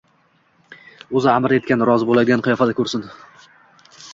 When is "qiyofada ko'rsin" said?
2.49-3.07